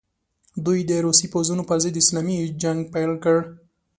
[0.65, 3.41] دوی د روسي پوځونو پر ضد اسلامي جنګ پیل کړي.